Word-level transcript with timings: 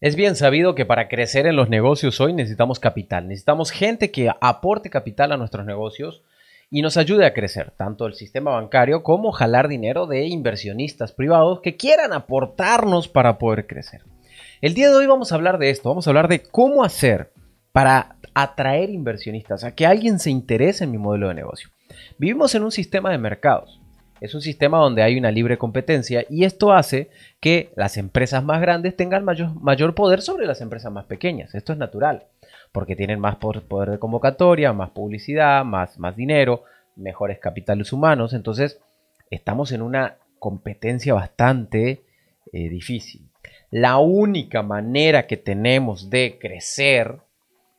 Es 0.00 0.16
bien 0.16 0.34
sabido 0.34 0.74
que 0.74 0.86
para 0.86 1.08
crecer 1.08 1.46
en 1.46 1.56
los 1.56 1.68
negocios 1.68 2.22
hoy 2.22 2.32
necesitamos 2.32 2.80
capital, 2.80 3.28
necesitamos 3.28 3.70
gente 3.70 4.10
que 4.10 4.30
aporte 4.40 4.88
capital 4.88 5.30
a 5.30 5.36
nuestros 5.36 5.66
negocios 5.66 6.22
y 6.70 6.80
nos 6.80 6.96
ayude 6.96 7.26
a 7.26 7.34
crecer, 7.34 7.72
tanto 7.76 8.06
el 8.06 8.14
sistema 8.14 8.52
bancario 8.52 9.02
como 9.02 9.30
jalar 9.30 9.68
dinero 9.68 10.06
de 10.06 10.26
inversionistas 10.26 11.12
privados 11.12 11.60
que 11.60 11.76
quieran 11.76 12.14
aportarnos 12.14 13.08
para 13.08 13.36
poder 13.36 13.66
crecer. 13.66 14.00
El 14.62 14.72
día 14.72 14.88
de 14.88 14.96
hoy 14.96 15.06
vamos 15.06 15.32
a 15.32 15.34
hablar 15.34 15.58
de 15.58 15.68
esto, 15.68 15.90
vamos 15.90 16.06
a 16.06 16.10
hablar 16.10 16.28
de 16.28 16.40
cómo 16.44 16.82
hacer 16.82 17.30
para 17.70 18.16
atraer 18.32 18.88
inversionistas, 18.88 19.64
a 19.64 19.74
que 19.74 19.84
alguien 19.84 20.18
se 20.18 20.30
interese 20.30 20.84
en 20.84 20.92
mi 20.92 20.98
modelo 20.98 21.28
de 21.28 21.34
negocio. 21.34 21.68
Vivimos 22.16 22.54
en 22.54 22.62
un 22.62 22.72
sistema 22.72 23.10
de 23.10 23.18
mercados 23.18 23.79
es 24.20 24.34
un 24.34 24.42
sistema 24.42 24.78
donde 24.78 25.02
hay 25.02 25.16
una 25.16 25.30
libre 25.30 25.58
competencia 25.58 26.24
y 26.28 26.44
esto 26.44 26.72
hace 26.72 27.10
que 27.40 27.72
las 27.74 27.96
empresas 27.96 28.44
más 28.44 28.60
grandes 28.60 28.94
tengan 28.94 29.24
mayor, 29.24 29.94
poder 29.94 30.20
sobre 30.20 30.46
las 30.46 30.60
empresas 30.60 30.92
más 30.92 31.06
pequeñas. 31.06 31.54
Esto 31.54 31.72
es 31.72 31.78
natural, 31.78 32.26
porque 32.72 32.96
tienen 32.96 33.18
más 33.18 33.36
poder 33.36 33.90
de 33.90 33.98
convocatoria, 33.98 34.72
más 34.72 34.90
publicidad, 34.90 35.64
más, 35.64 35.96
dinero, 36.16 36.64
mejores 36.96 37.38
capitales 37.38 37.92
humanos. 37.92 38.34
Entonces, 38.34 38.78
estamos 39.30 39.72
en 39.72 39.82
una 39.82 40.16
competencia 40.38 41.14
bastante 41.14 42.02
eh, 42.52 42.68
difícil. 42.68 43.30
La 43.70 43.98
única 43.98 44.62
manera 44.62 45.26
que 45.26 45.36
tenemos 45.36 46.10
de 46.10 46.38
crecer 46.40 47.18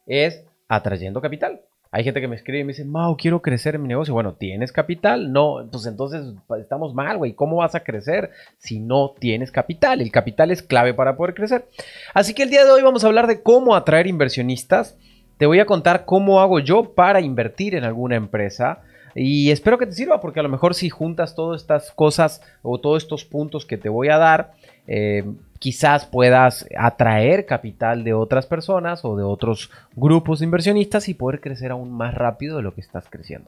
es 0.08 0.44
atrayendo 0.68 1.22
capital. 1.22 1.62
Hay 1.94 2.06
gente 2.06 2.22
que 2.22 2.30
me 2.30 2.38
escribe 2.38 2.60
y 2.60 2.64
me 2.64 2.72
dice, 2.72 2.86
Mau, 2.86 3.18
quiero 3.18 3.42
crecer 3.42 3.76
en 3.76 3.82
mi 3.82 3.90
negocio. 3.90 4.14
Bueno, 4.14 4.34
¿tienes 4.34 4.72
capital? 4.72 5.34
No, 5.34 5.68
pues 5.70 5.86
entonces 5.86 6.26
estamos 6.58 6.94
mal, 6.94 7.18
güey. 7.18 7.34
¿Cómo 7.34 7.58
vas 7.58 7.76
a 7.76 7.84
crecer 7.84 8.30
si 8.58 8.80
no 8.80 9.14
tienes 9.20 9.52
capital? 9.52 10.00
El 10.00 10.10
capital 10.10 10.52
es 10.52 10.64
clave 10.64 10.94
para 10.94 11.18
poder 11.18 11.36
crecer. 11.36 11.66
Así 12.14 12.34
que 12.34 12.44
el 12.44 12.50
día 12.50 12.64
de 12.64 12.72
hoy 12.72 12.82
vamos 12.82 13.04
a 13.04 13.08
hablar 13.08 13.28
de 13.28 13.42
cómo 13.42 13.76
atraer 13.76 14.08
inversionistas. 14.08 14.98
Te 15.38 15.46
voy 15.46 15.60
a 15.60 15.66
contar 15.66 16.06
cómo 16.06 16.40
hago 16.40 16.60
yo 16.60 16.94
para 16.94 17.20
invertir 17.20 17.76
en 17.76 17.84
alguna 17.84 18.16
empresa. 18.16 18.84
Y 19.14 19.52
espero 19.52 19.78
que 19.78 19.86
te 19.86 19.92
sirva 19.92 20.22
porque 20.22 20.40
a 20.40 20.44
lo 20.44 20.50
mejor 20.50 20.76
si 20.76 20.90
juntas 20.90 21.36
todas 21.36 21.62
estas 21.62 21.92
cosas 21.92 22.42
o 22.62 22.80
todos 22.80 23.04
estos 23.04 23.26
puntos 23.26 23.66
que 23.66 23.78
te 23.78 23.90
voy 23.90 24.08
a 24.08 24.18
dar, 24.18 24.54
eh, 24.88 25.26
quizás 25.62 26.08
puedas 26.08 26.66
atraer 26.76 27.46
capital 27.46 28.04
de 28.04 28.16
otras 28.16 28.48
personas 28.48 29.06
o 29.06 29.16
de 29.16 29.22
otros 29.22 29.70
grupos 29.96 30.40
de 30.40 30.46
inversionistas 30.46 31.08
y 31.08 31.14
poder 31.14 31.40
crecer 31.40 31.70
aún 31.70 31.92
más 31.92 32.16
rápido 32.16 32.58
de 32.58 32.64
lo 32.64 32.74
que 32.74 32.82
estás 32.82 33.06
creciendo. 33.08 33.48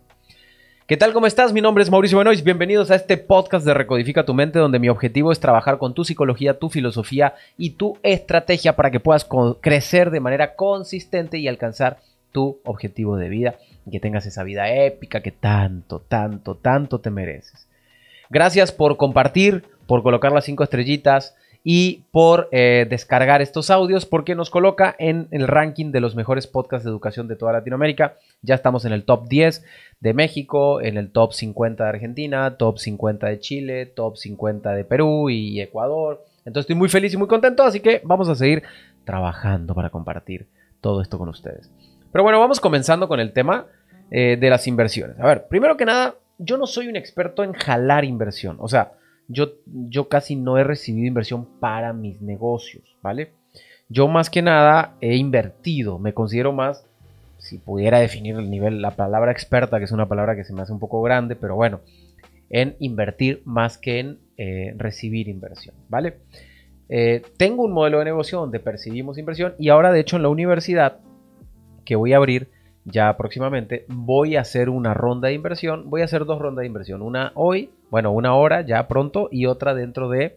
¿Qué 0.86 0.96
tal? 0.96 1.12
¿Cómo 1.12 1.26
estás? 1.26 1.54
Mi 1.54 1.60
nombre 1.60 1.82
es 1.82 1.90
Mauricio 1.90 2.20
Benoist. 2.20 2.46
Bienvenidos 2.46 2.92
a 2.92 2.96
este 2.96 3.18
podcast 3.18 3.66
de 3.66 3.74
Recodifica 3.74 4.26
tu 4.26 4.36
mente, 4.36 4.60
donde 4.60 4.78
mi 4.78 4.90
objetivo 4.90 5.32
es 5.32 5.40
trabajar 5.40 5.80
con 5.80 5.96
tu 5.96 6.06
psicología, 6.06 6.60
tu 6.60 6.70
filosofía 6.70 7.34
y 7.58 7.72
tu 7.72 7.98
estrategia 8.04 8.76
para 8.76 8.92
que 8.92 9.00
puedas 9.00 9.28
crecer 9.60 10.12
de 10.12 10.20
manera 10.20 10.54
consistente 10.54 11.40
y 11.40 11.48
alcanzar 11.48 11.98
tu 12.32 12.60
objetivo 12.64 13.18
de 13.18 13.30
vida 13.30 13.56
y 13.88 13.92
que 13.92 14.00
tengas 14.00 14.28
esa 14.28 14.44
vida 14.44 14.72
épica 14.72 15.22
que 15.24 15.32
tanto, 15.32 16.00
tanto, 16.00 16.54
tanto 16.54 17.00
te 17.00 17.10
mereces. 17.10 17.68
Gracias 18.30 18.72
por 18.72 18.98
compartir, 18.98 19.64
por 19.88 20.04
colocar 20.04 20.32
las 20.32 20.46
cinco 20.46 20.64
estrellitas, 20.64 21.36
y 21.64 22.04
por 22.12 22.50
eh, 22.52 22.86
descargar 22.90 23.42
estos 23.42 23.70
audios 23.70 24.06
porque 24.06 24.36
nos 24.36 24.50
coloca 24.50 24.96
en 25.00 25.28
el 25.32 25.48
ranking 25.48 25.92
de 25.92 26.02
los 26.02 26.16
mejores 26.16 26.46
podcasts 26.46 26.84
de 26.84 26.92
educación 26.92 27.28
de 27.28 27.38
toda 27.38 27.54
Latinoamérica. 27.54 28.16
Ya 28.42 28.56
estamos 28.56 28.84
en 28.84 28.92
el 28.92 29.06
top 29.06 29.28
10 29.30 29.64
de 30.02 30.14
México, 30.14 30.82
en 30.82 30.98
el 30.98 31.12
top 31.12 31.34
50 31.34 31.84
de 31.84 31.90
Argentina, 31.90 32.58
top 32.58 32.80
50 32.80 33.28
de 33.28 33.40
Chile, 33.40 33.86
top 33.86 34.18
50 34.18 34.74
de 34.74 34.84
Perú 34.84 35.30
y 35.30 35.62
Ecuador. 35.62 36.26
Entonces 36.40 36.64
estoy 36.64 36.76
muy 36.76 36.90
feliz 36.90 37.14
y 37.14 37.18
muy 37.18 37.28
contento, 37.28 37.64
así 37.64 37.80
que 37.80 38.02
vamos 38.04 38.28
a 38.28 38.36
seguir 38.36 38.64
trabajando 39.06 39.74
para 39.74 39.90
compartir 39.90 40.48
todo 40.82 41.02
esto 41.02 41.18
con 41.18 41.30
ustedes. 41.30 41.72
Pero 42.12 42.24
bueno, 42.24 42.40
vamos 42.40 42.60
comenzando 42.60 43.08
con 43.08 43.22
el 43.22 43.32
tema 43.32 43.68
eh, 44.12 44.38
de 44.40 44.50
las 44.50 44.68
inversiones. 44.68 45.18
A 45.20 45.26
ver, 45.26 45.48
primero 45.48 45.78
que 45.78 45.86
nada, 45.86 46.16
yo 46.38 46.58
no 46.58 46.68
soy 46.68 46.90
un 46.90 46.98
experto 46.98 47.44
en 47.44 47.54
jalar 47.54 48.04
inversión. 48.04 48.58
O 48.60 48.68
sea, 48.68 48.92
yo, 49.28 49.54
yo 49.66 50.10
casi 50.10 50.36
no 50.36 50.58
he 50.58 50.64
recibido 50.64 51.08
inversión 51.08 51.48
para 51.60 51.94
mis 51.94 52.22
negocios, 52.22 52.84
¿vale? 53.02 53.32
Yo 53.90 54.08
más 54.08 54.30
que 54.30 54.42
nada 54.42 54.96
he 55.02 55.16
invertido, 55.16 56.00
me 56.00 56.14
considero 56.14 56.54
más, 56.54 56.86
si 57.38 57.58
pudiera 57.58 58.00
definir 58.00 58.36
el 58.36 58.50
nivel, 58.50 58.82
la 58.82 58.96
palabra 58.96 59.32
experta, 59.32 59.78
que 59.78 59.86
es 59.86 59.92
una 59.92 60.08
palabra 60.08 60.36
que 60.36 60.44
se 60.44 60.54
me 60.54 60.62
hace 60.62 60.72
un 60.72 60.80
poco 60.80 61.02
grande, 61.02 61.36
pero 61.36 61.56
bueno, 61.56 61.82
en 62.50 62.76
invertir 62.80 63.42
más 63.46 63.78
que 63.78 64.00
en 64.00 64.20
eh, 64.38 64.74
recibir 64.78 65.28
inversión, 65.28 65.76
¿vale? 65.90 66.18
Eh, 66.90 67.22
tengo 67.38 67.64
un 67.64 67.72
modelo 67.72 68.00
de 68.00 68.06
negocio 68.06 68.40
donde 68.40 68.60
percibimos 68.60 69.18
inversión 69.18 69.56
y 69.58 69.70
ahora 69.70 69.92
de 69.92 70.00
hecho 70.00 70.18
en 70.18 70.24
la 70.24 70.30
universidad 70.30 71.00
que 71.86 71.96
voy 71.96 72.14
a 72.14 72.18
abrir 72.18 72.50
ya 72.86 73.16
próximamente 73.18 73.86
voy 73.88 74.36
a 74.36 74.42
hacer 74.42 74.70
una 74.70 74.94
ronda 74.94 75.30
de 75.30 75.36
inversión, 75.36 75.90
voy 75.90 76.02
a 76.02 76.06
hacer 76.06 76.26
dos 76.26 76.40
rondas 76.40 76.64
de 76.64 76.68
inversión, 76.68 77.02
una 77.02 77.32
hoy 77.36 77.70
bueno, 77.94 78.12
una 78.12 78.34
hora 78.34 78.62
ya 78.62 78.88
pronto 78.88 79.30
y 79.32 79.46
otra 79.46 79.76
dentro 79.76 80.10
de 80.10 80.36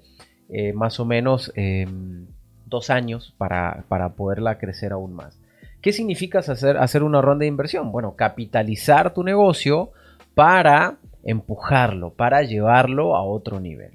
eh, 0.51 0.75
más 0.75 1.01
o 1.01 1.07
menos 1.07 1.51
em, 1.55 2.27
dos 2.67 2.91
años 2.91 3.35
para, 3.39 3.83
poderla 4.15 4.59
crecer 4.59 4.93
aún 4.93 5.15
más. 5.15 5.41
¿Qué 5.81 5.95
significa 5.95 6.41
hacer, 6.41 6.77
hacer 6.77 7.03
una 7.03 7.23
ronda 7.23 7.45
de 7.45 7.49
inversión? 7.49 7.93
Bueno, 7.93 8.15
capitalizar 8.15 9.15
tu 9.15 9.25
negocio 9.25 9.93
para 10.35 10.99
empujarlo, 11.25 12.13
para 12.13 12.43
llevarlo 12.43 13.17
a 13.17 13.23
otro 13.23 13.59
nivel. 13.59 13.93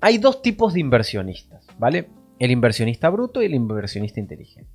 Hay 0.00 0.18
dos 0.18 0.40
tipos 0.40 0.74
de 0.74 0.80
inversionistas, 0.80 1.66
¿vale? 1.76 2.08
El 2.38 2.52
inversionista 2.52 3.10
bruto 3.10 3.42
y 3.42 3.46
el 3.46 3.54
inversionista 3.54 4.20
inteligente. 4.20 4.70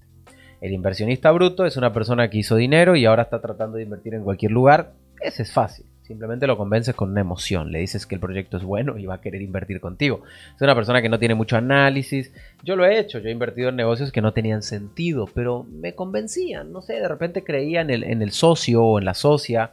El 0.64 0.72
inversionista 0.72 1.30
bruto 1.32 1.66
es 1.66 1.76
una 1.76 1.92
persona 1.92 2.30
que 2.30 2.38
hizo 2.38 2.56
dinero 2.56 2.96
y 2.96 3.04
ahora 3.04 3.24
está 3.24 3.42
tratando 3.42 3.76
de 3.76 3.84
invertir 3.84 4.14
en 4.14 4.24
cualquier 4.24 4.54
lugar. 4.54 4.94
Ese 5.20 5.44
es 5.44 5.52
fácil. 5.52 5.86
Simplemente 6.04 6.48
lo 6.48 6.56
convences 6.56 6.96
con 6.96 7.12
una 7.12 7.20
emoción, 7.20 7.70
le 7.70 7.80
dices 7.80 8.06
que 8.06 8.16
el 8.16 8.22
proyecto 8.22 8.56
es 8.56 8.64
bueno 8.64 8.98
y 8.98 9.06
va 9.06 9.16
a 9.16 9.22
querer 9.22 9.42
invertir 9.42 9.82
contigo. 9.82 10.22
Es 10.56 10.62
una 10.62 10.74
persona 10.74 11.02
que 11.02 11.10
no 11.10 11.20
tiene 11.20 11.36
mucho 11.36 11.58
análisis. 11.58 12.32
Yo 12.64 12.78
lo 12.78 12.86
he 12.86 12.98
hecho, 12.98 13.20
yo 13.20 13.28
he 13.28 13.34
invertido 13.34 13.68
en 13.68 13.76
negocios 13.76 14.14
que 14.14 14.22
no 14.22 14.32
tenían 14.32 14.62
sentido, 14.62 15.28
pero 15.34 15.64
me 15.64 15.96
convencían, 15.96 16.72
no 16.72 16.82
sé, 16.82 16.94
de 16.94 17.10
repente 17.10 17.44
creía 17.44 17.82
en 17.82 17.90
el, 17.90 18.06
en 18.06 18.22
el 18.22 18.32
socio 18.32 18.86
o 18.86 19.00
en 19.00 19.04
la 19.04 19.16
socia 19.16 19.72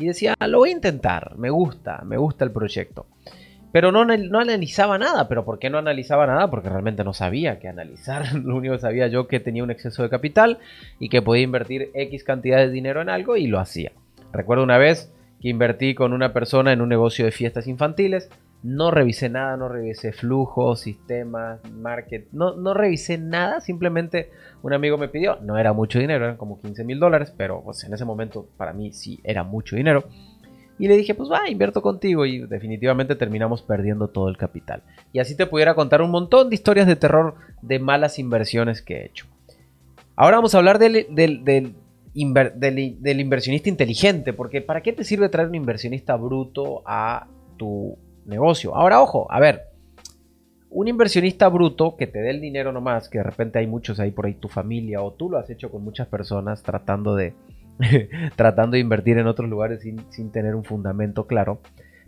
y 0.00 0.06
decía, 0.06 0.34
lo 0.48 0.58
voy 0.58 0.70
a 0.70 0.72
intentar, 0.72 1.38
me 1.38 1.50
gusta, 1.50 2.02
me 2.04 2.16
gusta 2.16 2.44
el 2.44 2.50
proyecto. 2.50 3.06
Pero 3.74 3.90
no, 3.90 4.04
no 4.04 4.38
analizaba 4.38 4.98
nada, 4.98 5.26
pero 5.26 5.44
¿por 5.44 5.58
qué 5.58 5.68
no 5.68 5.78
analizaba 5.78 6.28
nada? 6.28 6.48
Porque 6.48 6.68
realmente 6.68 7.02
no 7.02 7.12
sabía 7.12 7.58
qué 7.58 7.66
analizar. 7.66 8.32
Lo 8.44 8.54
único 8.54 8.74
que 8.74 8.80
sabía 8.80 9.08
yo 9.08 9.26
que 9.26 9.40
tenía 9.40 9.64
un 9.64 9.72
exceso 9.72 10.04
de 10.04 10.10
capital 10.10 10.60
y 11.00 11.08
que 11.08 11.22
podía 11.22 11.42
invertir 11.42 11.90
X 11.92 12.22
cantidad 12.22 12.58
de 12.58 12.70
dinero 12.70 13.02
en 13.02 13.08
algo 13.08 13.36
y 13.36 13.48
lo 13.48 13.58
hacía. 13.58 13.90
Recuerdo 14.32 14.62
una 14.62 14.78
vez 14.78 15.12
que 15.40 15.48
invertí 15.48 15.96
con 15.96 16.12
una 16.12 16.32
persona 16.32 16.72
en 16.72 16.82
un 16.82 16.88
negocio 16.88 17.24
de 17.24 17.32
fiestas 17.32 17.66
infantiles. 17.66 18.30
No 18.62 18.92
revisé 18.92 19.28
nada, 19.28 19.56
no 19.56 19.68
revisé 19.68 20.12
flujos, 20.12 20.78
sistemas, 20.78 21.58
market, 21.72 22.28
no, 22.30 22.54
no 22.54 22.74
revisé 22.74 23.18
nada, 23.18 23.60
simplemente 23.60 24.30
un 24.62 24.72
amigo 24.72 24.96
me 24.98 25.08
pidió, 25.08 25.36
no 25.42 25.58
era 25.58 25.72
mucho 25.72 25.98
dinero, 25.98 26.24
eran 26.24 26.36
como 26.36 26.60
15 26.60 26.84
mil 26.84 26.98
dólares, 27.00 27.34
pero 27.36 27.60
pues, 27.62 27.82
en 27.84 27.92
ese 27.92 28.06
momento 28.06 28.46
para 28.56 28.72
mí 28.72 28.92
sí 28.92 29.20
era 29.24 29.42
mucho 29.42 29.74
dinero. 29.76 30.04
Y 30.78 30.88
le 30.88 30.96
dije, 30.96 31.14
pues 31.14 31.30
va, 31.30 31.48
invierto 31.48 31.82
contigo 31.82 32.26
y 32.26 32.46
definitivamente 32.46 33.14
terminamos 33.14 33.62
perdiendo 33.62 34.08
todo 34.08 34.28
el 34.28 34.36
capital. 34.36 34.82
Y 35.12 35.20
así 35.20 35.36
te 35.36 35.46
pudiera 35.46 35.74
contar 35.74 36.02
un 36.02 36.10
montón 36.10 36.48
de 36.48 36.56
historias 36.56 36.86
de 36.86 36.96
terror 36.96 37.36
de 37.62 37.78
malas 37.78 38.18
inversiones 38.18 38.82
que 38.82 38.96
he 38.96 39.06
hecho. 39.06 39.26
Ahora 40.16 40.36
vamos 40.36 40.54
a 40.54 40.58
hablar 40.58 40.78
del, 40.78 41.06
del, 41.10 41.44
del, 41.44 43.20
inversionista 43.20 43.68
inteligente, 43.68 44.32
porque 44.32 44.60
¿para 44.60 44.80
qué 44.82 44.92
te 44.92 45.04
sirve 45.04 45.28
traer 45.28 45.48
un 45.48 45.56
inversionista 45.56 46.16
bruto 46.16 46.82
a 46.86 47.26
tu 47.56 47.96
negocio? 48.26 48.74
Ahora, 48.74 49.00
ojo, 49.00 49.26
a 49.30 49.40
ver, 49.40 49.62
un 50.70 50.88
inversionista 50.88 51.48
bruto 51.48 51.96
que 51.96 52.06
te 52.06 52.20
dé 52.20 52.30
el 52.30 52.40
dinero 52.40 52.72
nomás, 52.72 53.08
que 53.08 53.18
de 53.18 53.24
repente 53.24 53.58
hay 53.60 53.66
muchos 53.66 54.00
ahí 54.00 54.10
por 54.10 54.26
ahí, 54.26 54.34
tu 54.34 54.48
familia, 54.48 55.02
o 55.02 55.12
tú 55.12 55.30
lo 55.30 55.38
has 55.38 55.50
hecho 55.50 55.70
con 55.70 55.82
muchas 55.82 56.06
personas 56.08 56.62
tratando 56.62 57.14
de, 57.16 57.34
tratando 58.36 58.74
de 58.74 58.80
invertir 58.80 59.18
en 59.18 59.26
otros 59.26 59.48
lugares 59.48 59.80
sin, 59.82 60.30
tener 60.30 60.54
un 60.54 60.64
fundamento 60.64 61.26
claro, 61.26 61.60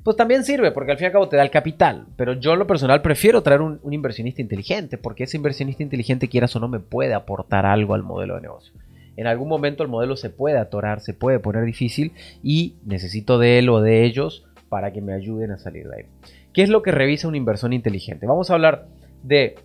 pues 0.02 0.16
también 0.16 0.44
sirve, 0.44 0.70
porque 0.70 0.92
al 0.92 0.98
fin 0.98 1.04
y 1.04 1.06
al 1.06 1.12
cabo 1.12 1.28
te 1.28 1.36
da 1.36 1.42
el 1.42 1.50
capital. 1.50 2.06
Pero 2.16 2.34
yo 2.34 2.52
en 2.52 2.60
lo 2.60 2.66
personal 2.66 3.02
prefiero 3.02 3.42
traer 3.42 3.60
un, 3.60 3.80
inversionista 3.90 4.40
inteligente, 4.40 4.98
porque 4.98 5.24
ese 5.24 5.36
inversionista 5.36 5.82
inteligente, 5.82 6.28
quieras 6.28 6.54
o 6.54 6.60
no, 6.60 6.68
me 6.68 6.80
puede 6.80 7.14
aportar 7.14 7.66
algo 7.66 7.94
al 7.94 8.02
modelo 8.02 8.36
de 8.36 8.42
negocio 8.42 8.72
en 9.16 9.26
algún 9.26 9.48
momento 9.48 9.82
el 9.82 9.88
modelo 9.88 10.16
se 10.16 10.30
puede 10.30 10.58
atorar, 10.58 11.00
se 11.00 11.14
puede 11.14 11.38
poner 11.38 11.64
difícil 11.64 12.12
y 12.42 12.76
necesito 12.84 13.38
de 13.38 13.58
él 13.58 13.68
o 13.68 13.80
de 13.80 14.04
ellos 14.04 14.44
para 14.68 14.92
que 14.92 15.00
me 15.00 15.14
ayuden 15.14 15.52
a 15.52 15.58
salir 15.58 15.88
de 15.88 15.96
ahí. 15.96 16.04
¿Qué 16.52 16.62
es 16.62 16.68
lo 16.68 16.82
que 16.82 16.92
revisa 16.92 17.28
un 17.28 17.34
inversor 17.34 17.72
inteligente? 17.72 18.26
Vamos 18.26 18.50
a 18.50 18.54
hablar 18.54 18.86
de 19.22 19.56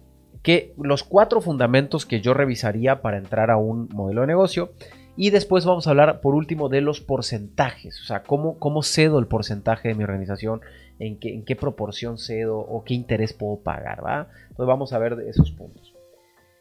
que 0.42 0.74
los 0.82 1.04
cuatro 1.04 1.42
fundamentos 1.42 2.06
que 2.06 2.22
yo 2.22 2.34
revisaría 2.34 3.02
para 3.02 3.18
entrar 3.18 3.52
a 3.52 3.58
un 3.58 3.90
modelo 3.94 4.22
de 4.22 4.28
negocio 4.28 4.72
y 5.18 5.30
después 5.30 5.66
vamos 5.66 5.88
a 5.88 5.92
hablar 5.92 6.22
por 6.22 6.36
último 6.36 6.70
de 6.70 6.82
los 6.82 7.02
porcentajes, 7.02 8.00
o 8.02 8.06
sea, 8.06 8.24
cómo, 8.24 8.58
cómo 8.60 8.82
cedo 8.84 9.20
el 9.20 9.28
porcentaje 9.28 9.90
de 9.90 9.96
mi 9.96 10.04
organización, 10.04 10.62
en 11.00 11.20
qué, 11.20 11.34
en 11.34 11.44
qué 11.44 11.56
proporción 11.56 12.18
cedo 12.18 12.60
o 12.60 12.84
qué 12.84 12.94
interés 12.94 13.34
puedo 13.34 13.58
pagar, 13.58 14.04
¿va? 14.06 14.28
Entonces 14.44 14.68
vamos 14.68 14.94
a 14.94 15.00
ver 15.00 15.18
esos 15.28 15.52
puntos. 15.52 15.94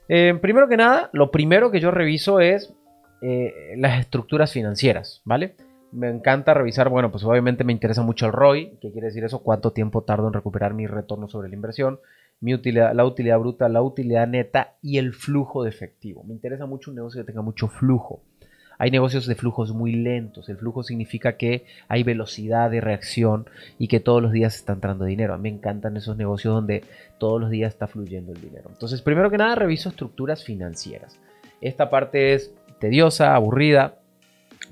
Eh, 0.09 0.37
primero 0.41 0.69
que 0.69 0.77
nada, 0.77 1.11
lo 1.13 1.31
primero 1.31 1.71
que 1.71 1.81
yo 1.81 1.91
reviso 1.91 2.41
es 2.41 2.75
eh, 3.23 3.75
las 3.77 4.01
estructuras 4.01 4.53
financieras, 4.53 5.23
¿vale? 5.25 5.55
Me 5.93 6.09
encanta 6.09 6.55
revisar, 6.55 6.89
bueno, 6.89 7.11
pues 7.11 7.25
obviamente 7.25 7.65
me 7.65 7.73
interesa 7.73 8.03
mucho 8.03 8.27
el 8.27 8.33
ROI, 8.33 8.79
¿qué 8.81 8.91
quiere 8.93 9.09
decir 9.09 9.25
eso? 9.25 9.43
¿Cuánto 9.43 9.73
tiempo 9.73 10.03
tardo 10.03 10.27
en 10.27 10.33
recuperar 10.33 10.75
mi 10.75 10.87
retorno 10.87 11.29
sobre 11.29 11.49
la 11.49 11.55
inversión? 11.55 12.01
Mi 12.41 12.55
utilidad, 12.55 12.95
la 12.95 13.05
utilidad 13.05 13.39
bruta, 13.39 13.69
la 13.69 13.83
utilidad 13.83 14.27
neta 14.27 14.77
y 14.81 14.99
el 14.99 15.13
flujo 15.13 15.63
de 15.63 15.71
efectivo. 15.71 16.25
Me 16.25 16.33
interesa 16.33 16.67
mucho 16.67 16.91
un 16.91 16.97
negocio 16.97 17.21
que 17.21 17.27
tenga 17.27 17.43
mucho 17.43 17.69
flujo. 17.69 18.23
Hay 18.81 18.91
negocios 18.91 19.27
de 19.27 19.35
flujos 19.35 19.75
muy 19.75 19.93
lentos. 19.93 20.49
El 20.49 20.57
flujo 20.57 20.83
significa 20.83 21.35
que 21.35 21.67
hay 21.87 22.03
velocidad 22.03 22.71
de 22.71 22.81
reacción 22.81 23.47
y 23.79 23.89
que 23.89 24.01
todos 24.01 24.23
los 24.23 24.33
días 24.33 24.55
está 24.55 24.73
entrando 24.73 25.05
dinero. 25.05 25.35
A 25.35 25.37
mí 25.37 25.51
me 25.51 25.57
encantan 25.59 25.99
esos 25.99 26.17
negocios 26.17 26.55
donde 26.55 26.85
todos 27.19 27.39
los 27.39 27.51
días 27.51 27.75
está 27.75 27.89
fluyendo 27.89 28.33
el 28.33 28.41
dinero. 28.41 28.71
Entonces, 28.73 29.03
primero 29.03 29.31
que 29.31 29.37
nada, 29.37 29.55
reviso 29.55 29.91
estructuras 29.91 30.45
financieras. 30.45 31.21
Esta 31.61 31.91
parte 31.91 32.33
es 32.33 32.55
tediosa, 32.79 33.35
aburrida, 33.35 33.97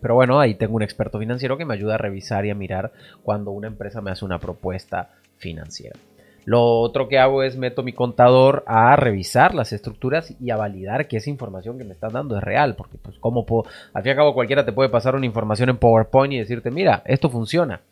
pero 0.01 0.15
bueno, 0.15 0.41
ahí 0.41 0.55
tengo 0.55 0.77
un 0.77 0.83
experto 0.83 1.19
financiero 1.19 1.59
que 1.59 1.67
me 1.67 1.75
ayuda 1.75 1.97
a 1.97 1.99
revisar 1.99 2.47
y 2.47 2.51
a 2.51 2.55
mirar 2.55 2.93
cuando 3.23 3.51
una 3.51 3.67
empresa 3.67 4.01
me 4.01 4.11
hace 4.11 4.25
una 4.25 4.39
propuesta 4.39 5.11
financiera. 5.37 5.99
Lo 6.49 6.81
otro 6.81 7.09
que 7.09 7.19
hago 7.19 7.43
es 7.43 7.59
meto 7.59 7.83
mi 7.83 7.93
contador 7.93 8.65
a 8.67 8.97
revisar 8.97 9.55
las 9.55 9.75
estructuras 9.75 10.35
y 10.41 10.49
a 10.49 10.57
validar 10.57 11.07
que 11.07 11.19
esa 11.19 11.29
información 11.29 11.77
que 11.77 11.85
me 11.85 11.93
están 11.93 12.15
dando 12.15 12.39
es 12.39 12.43
real, 12.43 12.75
porque 12.75 12.97
pues 12.97 13.19
como 13.19 13.45
puedo, 13.45 13.69
al 13.93 14.03
fin 14.03 14.09
y 14.09 14.13
al 14.13 14.17
cabo 14.17 14.33
cualquiera 14.33 14.65
te 14.65 14.73
puede 14.73 14.89
pasar 14.89 15.15
una 15.15 15.27
información 15.27 15.69
en 15.69 15.77
PowerPoint 15.77 16.33
y 16.33 16.39
decirte, 16.39 16.71
mira, 16.71 17.03
esto 17.05 17.29
funciona. 17.29 17.83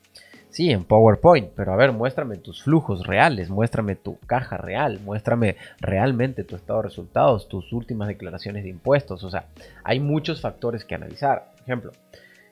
Sí, 0.49 0.71
en 0.71 0.85
PowerPoint, 0.85 1.51
pero 1.55 1.75
a 1.75 1.77
ver, 1.77 1.93
muéstrame 1.93 2.39
tus 2.39 2.63
flujos 2.63 3.07
reales, 3.07 3.51
muéstrame 3.51 3.95
tu 3.95 4.17
caja 4.21 4.57
real, 4.57 5.01
muéstrame 5.05 5.57
realmente 5.79 6.43
tu 6.43 6.57
estado 6.57 6.79
de 6.79 6.89
resultados, 6.89 7.49
tus 7.49 7.75
últimas 7.75 8.09
declaraciones 8.09 8.65
de 8.65 8.71
impuestos. 8.71 9.23
O 9.23 9.29
sea, 9.29 9.49
hay 9.85 10.01
muchos 10.01 10.41
factores 10.41 10.87
que 10.87 10.95
analizar. 10.95 11.51
Por 11.53 11.63
ejemplo, 11.65 11.93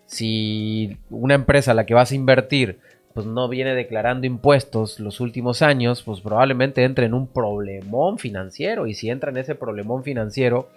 si 0.04 0.98
una 1.08 1.32
empresa 1.32 1.70
a 1.70 1.74
la 1.74 1.86
que 1.86 1.94
vas 1.94 2.12
a 2.12 2.14
invertir 2.14 2.78
pues 3.14 3.26
no 3.26 3.48
viene 3.48 3.74
declarando 3.74 4.26
impuestos 4.26 4.98
los 4.98 5.20
últimos 5.20 5.62
años, 5.62 6.02
pues 6.02 6.20
probablemente 6.20 6.82
entre 6.82 7.06
en 7.06 7.14
un 7.14 7.28
problemón 7.28 8.18
financiero. 8.18 8.88
Y 8.88 8.94
si 8.94 9.08
entra 9.08 9.30
en 9.30 9.36
ese 9.36 9.54
problemón 9.54 10.02
financiero, 10.02 10.68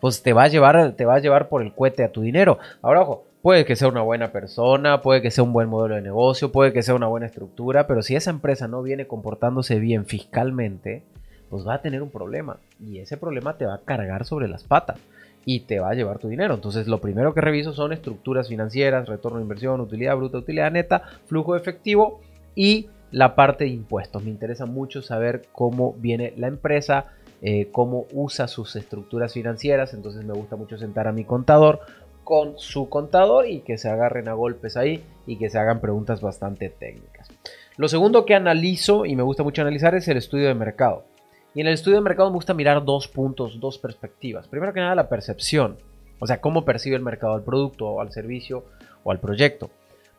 pues 0.00 0.22
te 0.22 0.32
va 0.32 0.44
a 0.44 0.48
llevar, 0.48 0.92
te 0.92 1.04
va 1.04 1.16
a 1.16 1.18
llevar 1.18 1.48
por 1.48 1.60
el 1.60 1.72
cohete 1.74 2.04
a 2.04 2.12
tu 2.12 2.22
dinero. 2.22 2.58
Ahora, 2.82 3.02
ojo, 3.02 3.24
puede 3.42 3.64
que 3.64 3.74
sea 3.74 3.88
una 3.88 4.02
buena 4.02 4.30
persona, 4.30 5.02
puede 5.02 5.22
que 5.22 5.32
sea 5.32 5.42
un 5.42 5.52
buen 5.52 5.68
modelo 5.68 5.96
de 5.96 6.02
negocio, 6.02 6.52
puede 6.52 6.72
que 6.72 6.84
sea 6.84 6.94
una 6.94 7.08
buena 7.08 7.26
estructura, 7.26 7.88
pero 7.88 8.02
si 8.02 8.14
esa 8.14 8.30
empresa 8.30 8.68
no 8.68 8.80
viene 8.82 9.08
comportándose 9.08 9.80
bien 9.80 10.06
fiscalmente, 10.06 11.02
pues 11.50 11.66
va 11.66 11.74
a 11.74 11.82
tener 11.82 12.00
un 12.00 12.10
problema. 12.10 12.58
Y 12.80 13.00
ese 13.00 13.16
problema 13.16 13.58
te 13.58 13.66
va 13.66 13.74
a 13.74 13.80
cargar 13.80 14.24
sobre 14.24 14.46
las 14.46 14.62
patas 14.62 15.00
y 15.44 15.60
te 15.60 15.80
va 15.80 15.90
a 15.90 15.94
llevar 15.94 16.18
tu 16.18 16.28
dinero. 16.28 16.54
Entonces, 16.54 16.86
lo 16.86 17.00
primero 17.00 17.34
que 17.34 17.40
reviso 17.40 17.72
son 17.72 17.92
estructuras 17.92 18.48
financieras, 18.48 19.08
retorno 19.08 19.38
de 19.38 19.44
inversión, 19.44 19.80
utilidad 19.80 20.16
bruta, 20.16 20.38
utilidad 20.38 20.70
neta, 20.70 21.02
flujo 21.26 21.54
de 21.54 21.60
efectivo 21.60 22.20
y 22.54 22.88
la 23.10 23.34
parte 23.34 23.64
de 23.64 23.70
impuestos. 23.70 24.22
Me 24.22 24.30
interesa 24.30 24.66
mucho 24.66 25.02
saber 25.02 25.46
cómo 25.52 25.94
viene 25.98 26.32
la 26.36 26.48
empresa, 26.48 27.06
eh, 27.42 27.68
cómo 27.72 28.06
usa 28.12 28.48
sus 28.48 28.76
estructuras 28.76 29.34
financieras. 29.34 29.94
Entonces, 29.94 30.24
me 30.24 30.32
gusta 30.32 30.56
mucho 30.56 30.78
sentar 30.78 31.08
a 31.08 31.12
mi 31.12 31.24
contador 31.24 31.80
con 32.24 32.58
su 32.58 32.88
contador 32.88 33.48
y 33.48 33.60
que 33.60 33.78
se 33.78 33.88
agarren 33.88 34.28
a 34.28 34.34
golpes 34.34 34.76
ahí 34.76 35.02
y 35.26 35.36
que 35.36 35.50
se 35.50 35.58
hagan 35.58 35.80
preguntas 35.80 36.20
bastante 36.20 36.68
técnicas. 36.68 37.28
Lo 37.76 37.88
segundo 37.88 38.24
que 38.24 38.34
analizo 38.34 39.06
y 39.06 39.16
me 39.16 39.22
gusta 39.22 39.42
mucho 39.42 39.62
analizar 39.62 39.94
es 39.94 40.06
el 40.08 40.18
estudio 40.18 40.46
de 40.46 40.54
mercado. 40.54 41.04
Y 41.54 41.60
en 41.60 41.66
el 41.66 41.74
estudio 41.74 41.98
de 41.98 42.04
mercado 42.04 42.30
me 42.30 42.36
gusta 42.36 42.54
mirar 42.54 42.84
dos 42.84 43.08
puntos, 43.08 43.60
dos 43.60 43.78
perspectivas. 43.78 44.48
Primero 44.48 44.72
que 44.72 44.80
nada, 44.80 44.94
la 44.94 45.08
percepción. 45.08 45.76
O 46.18 46.26
sea, 46.26 46.40
cómo 46.40 46.64
percibe 46.64 46.96
el 46.96 47.02
mercado 47.02 47.34
al 47.34 47.42
producto 47.42 48.00
al 48.00 48.12
servicio 48.12 48.64
o 49.04 49.10
al 49.10 49.20
proyecto. 49.20 49.70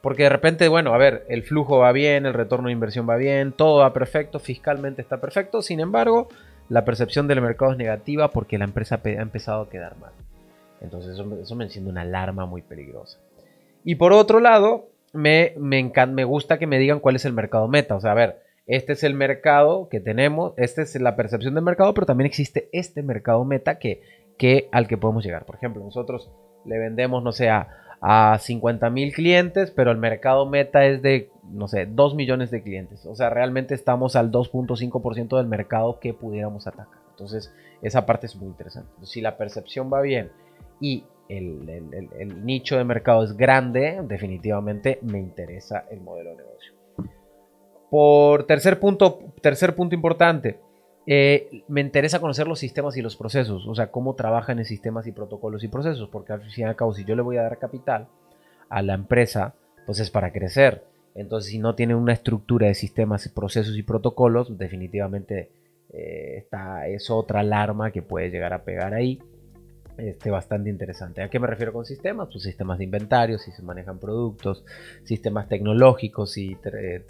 Porque 0.01 0.24
de 0.24 0.30
repente, 0.30 0.68
bueno, 0.68 0.94
a 0.94 0.97
ver, 0.97 1.25
el 1.30 1.44
flujo 1.44 1.77
va 1.77 1.94
bien, 1.94 2.25
el 2.25 2.33
retorno 2.33 2.68
de 2.68 2.74
inversión 2.74 3.07
va 3.09 3.15
bien, 3.15 3.53
todo 3.53 3.80
va 3.80 3.94
perfecto, 3.94 4.39
fiscalmente 4.39 5.01
está 5.01 5.21
perfecto. 5.21 5.62
Sin 5.62 5.80
embargo, 5.80 6.27
la 6.68 6.83
percepción 6.83 7.27
del 7.27 7.41
mercado 7.41 7.71
es 7.71 7.77
negativa 7.77 8.29
porque 8.31 8.57
la 8.57 8.65
empresa 8.65 9.00
ha 9.03 9.09
empezado 9.09 9.62
a 9.62 9.69
quedar 9.69 9.97
mal. 9.97 10.12
Entonces 10.81 11.18
eso, 11.18 11.56
me 11.56 11.63
enciende 11.63 11.89
una 11.89 12.01
alarma 12.01 12.45
muy 12.45 12.62
peligrosa. 12.62 13.18
Y 13.86 13.95
por 13.95 14.12
otro 14.12 14.41
lado, 14.41 14.89
me, 15.13 15.53
me, 15.57 15.89
me 16.09 16.24
gusta 16.25 16.59
que 16.59 16.68
me 16.68 16.79
digan 16.79 17.00
cuál 17.00 17.15
es 17.15 17.24
el 17.24 17.31
mercado 17.31 17.69
meta. 17.69 17.95
O 17.95 18.01
sea, 18.01 18.12
a 18.12 18.15
ver, 18.15 18.43
este 18.65 18.94
es 18.94 19.04
el 19.04 19.13
mercado 19.13 19.89
que 19.89 20.00
tenemos, 20.00 20.54
esta 20.57 20.81
es 20.81 21.00
la 21.00 21.15
percepción 21.15 21.54
del 21.54 21.63
mercado, 21.63 21.94
pero 21.94 22.06
también 22.06 22.27
existe 22.27 22.69
este 22.71 23.04
mercado 23.04 23.44
meta 23.44 23.77
que, 23.77 24.01
al 24.71 24.88
que 24.88 24.98
podemos 24.98 25.24
llegar. 25.24 25.45
Por 25.45 25.56
ejemplo, 25.56 25.83
nosotros 25.83 26.31
le 26.65 26.80
vendemos, 26.80 27.21
no 27.24 27.33
sé, 27.33 27.50
a, 27.50 27.68
a 28.01 28.38
50 28.39 28.89
mil 28.89 29.13
clientes, 29.13 29.71
pero 29.71 29.92
el 29.92 29.98
mercado 29.98 30.45
meta 30.45 30.86
es 30.86 31.01
de, 31.01 31.30
no 31.44 31.68
sé, 31.68 31.86
2 31.86 32.15
millones 32.15 32.51
de 32.51 32.63
clientes. 32.63 33.06
O 33.06 33.15
sea, 33.15 33.30
realmente 33.30 33.75
estamos 33.75 34.15
al 34.15 34.31
2.5% 34.31 35.38
del 35.38 35.48
mercado 35.48 36.00
que 36.00 36.13
pudiéramos 36.13 36.65
atacar. 36.65 37.00
Entonces, 37.10 37.54
esa 37.81 38.06
parte 38.06 38.27
es 38.27 38.36
muy 38.36 38.48
interesante. 38.48 38.89
Si 39.04 39.19
la 39.19 39.38
percepción 39.38 39.92
va 39.92 40.01
bien 40.01 40.31
y 40.80 41.04
el 41.27 42.45
nicho 42.45 42.77
de 42.77 42.83
mercado 42.86 43.24
es 43.24 43.36
grande, 43.36 44.00
definitivamente 44.04 45.00
me 45.01 45.19
interesa 45.19 45.86
el 45.89 46.00
modelo 46.01 46.31
de 46.31 46.38
negocio. 46.38 46.82
Por 47.94 48.48
tercer 48.48 48.80
punto, 48.80 49.19
tercer 49.40 49.75
punto 49.75 49.94
importante, 49.94 50.57
eh, 51.06 51.62
me 51.68 51.81
interesa 51.81 52.19
conocer 52.19 52.48
los 52.48 52.57
sistemas 52.57 52.98
y 52.98 53.04
los 53.04 53.16
procesos, 53.16 53.68
o 53.68 53.75
sea, 53.75 53.92
cómo 53.92 54.16
trabajan 54.16 54.57
en 54.57 54.66
sistemas 54.66 55.06
y 55.06 55.12
protocolos 55.12 55.63
y 55.63 55.68
procesos, 55.68 56.10
porque 56.10 56.34
al 56.34 56.42
fin 56.42 56.63
y 56.66 56.68
al 56.68 56.75
cabo, 56.75 56.95
si 56.95 57.06
yo 57.06 57.16
le 57.16 57.22
voy 57.22 57.38
a 57.38 57.44
dar 57.44 57.60
capital 57.60 58.07
a 58.68 58.81
la 58.81 58.95
empresa, 58.95 59.54
pues 59.86 60.00
es 60.00 60.10
para 60.10 60.34
crecer. 60.34 60.84
Entonces, 61.13 61.51
si 61.51 61.60
no 61.60 61.75
tiene 61.75 61.94
una 61.94 62.13
estructura 62.13 62.66
de 62.66 62.74
sistemas, 62.74 63.30
procesos 63.30 63.78
y 63.78 63.84
protocolos, 63.84 64.57
definitivamente 64.57 65.51
eh, 65.92 66.48
es 66.88 67.12
otra 67.12 67.42
alarma 67.42 67.92
que 67.92 68.01
puede 68.01 68.31
llegar 68.31 68.54
a 68.54 68.63
pegar 68.63 68.96
ahí 68.96 69.22
este, 69.98 70.31
bastante 70.31 70.69
interesante. 70.69 71.22
¿A 71.22 71.30
qué 71.30 71.40
me 71.40 71.48
refiero 71.48 71.72
con 71.72 71.86
sistemas? 71.86 72.30
Pues 72.31 72.44
sistemas 72.44 72.78
de 72.78 72.86
inventario, 72.86 73.38
si 73.38 73.51
se 73.51 73.62
manejan 73.62 74.00
productos, 74.00 74.63
sistemas 75.04 75.48
tecnológicos 75.48 76.38
y 76.38 76.57
eh, 76.66 77.06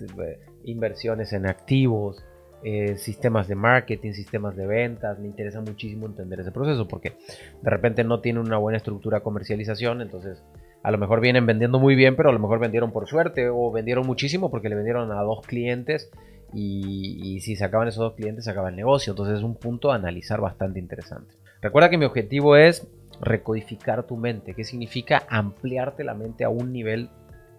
inversiones 0.66 1.34
en 1.34 1.46
activos, 1.46 2.24
eh, 2.64 2.96
sistemas 2.98 3.48
de 3.48 3.56
marketing, 3.56 4.12
sistemas 4.12 4.56
de 4.56 4.68
ventas. 4.68 5.20
Me 5.20 5.28
interesa 5.28 5.62
muchísimo 5.62 6.08
entender 6.08 6.42
ese 6.42 6.52
proceso 6.52 6.88
porque 6.88 7.14
de 7.62 7.70
repente 7.70 8.04
no 8.04 8.20
tiene 8.20 8.40
una 8.40 8.58
buena 8.58 8.78
estructura 8.78 9.22
comercialización, 9.22 10.02
entonces 10.02 10.44
a 10.82 10.92
lo 10.92 10.98
mejor 10.98 11.22
vienen 11.22 11.46
vendiendo 11.46 11.80
muy 11.80 11.96
bien, 11.96 12.18
pero 12.18 12.30
a 12.30 12.34
lo 12.34 12.40
mejor 12.40 12.60
vendieron 12.60 12.92
por 12.92 13.08
suerte 13.08 13.48
o 13.50 13.72
vendieron 13.72 14.06
muchísimo 14.06 14.52
porque 14.52 14.68
le 14.68 14.76
vendieron 14.76 15.12
a 15.12 15.22
dos 15.22 15.46
clientes 15.46 16.12
y, 16.54 17.20
y 17.24 17.40
si 17.40 17.56
se 17.56 17.64
acaban 17.64 17.88
esos 17.88 18.04
dos 18.04 18.14
clientes 18.16 18.44
se 18.44 18.52
acaba 18.52 18.70
el 18.70 18.76
negocio. 18.76 19.12
Entonces 19.12 19.38
es 19.38 19.44
un 19.44 19.56
punto 19.56 19.92
a 19.92 19.96
analizar 19.96 20.42
bastante 20.42 20.80
interesante. 20.80 21.34
Recuerda 21.64 21.90
que 21.90 21.98
mi 21.98 22.04
objetivo 22.04 22.58
es 22.58 22.86
recodificar 23.22 24.04
tu 24.04 24.18
mente, 24.18 24.54
que 24.54 24.66
significa 24.66 25.24
ampliarte 25.30 26.04
la 26.04 26.14
mente 26.14 26.44
a 26.44 26.50
un 26.50 26.74
nivel 26.74 27.10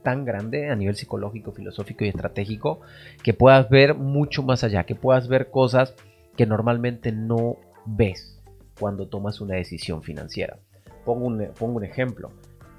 tan 0.03 0.27
grande 0.27 0.69
a 0.69 0.77
nivel 0.77 0.95
psicológico, 0.95 1.53
filosófico 1.53 2.05
y 2.05 2.09
estratégico, 2.09 2.81
que 3.23 3.33
puedas 3.33 3.71
ver 3.71 3.95
mucho 3.95 4.43
más 4.43 4.63
allá, 4.63 4.85
que 4.85 4.95
puedas 4.95 5.27
ver 5.27 5.51
cosas 5.51 5.95
que 6.37 6.45
normalmente 6.45 7.13
no 7.13 7.57
ves 7.87 8.39
cuando 8.79 9.09
tomas 9.09 9.41
una 9.41 9.55
decisión 9.55 10.03
financiera. 10.03 10.59
Pongo 11.07 11.25
un, 11.25 11.85
ejemplo. 11.85 12.31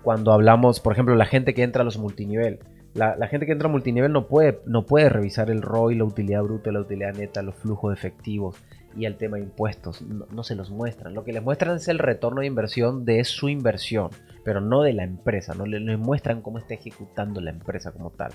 Cuando 0.03 0.32
hablamos, 0.32 0.79
por 0.79 0.94
ejemplo, 0.94 1.15
la 1.15 1.25
gente 1.25 1.55
que 1.55 1.63
entra 1.63 1.82
a 1.82 1.86
los 1.86 1.98
multinivel, 1.98 2.60
la, 2.94 3.15
gente 3.27 3.48
que 3.48 3.51
entra 3.51 3.67
a 3.67 3.72
multinivel 3.72 4.12
no 4.12 4.27
puede, 4.27 4.60
no 4.67 4.86
puede 4.86 5.10
revisar 5.10 5.50
el 5.50 5.63
ROI, 5.63 5.96
la 5.96 6.03
utilidad 6.03 6.44
bruta, 6.44 6.72
la 6.72 6.82
utilidad 6.82 7.15
neta, 7.15 7.41
los 7.41 7.55
flujos 7.55 7.89
de 7.89 7.96
efectivos, 7.96 8.58
y 8.95 9.05
el 9.05 9.17
tema 9.17 9.37
de 9.37 9.43
impuestos. 9.43 10.01
No, 10.01 10.43
se 10.43 10.55
los 10.55 10.71
muestran. 10.71 11.13
Lo 11.13 11.23
que 11.23 11.33
les 11.33 11.43
muestran 11.43 11.75
es 11.75 11.87
el 11.87 11.99
retorno 11.99 12.41
de 12.41 12.47
inversión 12.47 13.05
de 13.05 13.23
su 13.23 13.49
inversión, 13.49 14.09
pero 14.43 14.61
no 14.61 14.81
de 14.81 14.93
la 14.93 15.03
empresa. 15.03 15.53
No 15.53 15.65
les, 15.65 15.99
muestran 15.99 16.41
cómo 16.41 16.57
está 16.57 16.73
ejecutando 16.73 17.41
la 17.41 17.51
empresa 17.51 17.91
como 17.91 18.11
tal. 18.11 18.31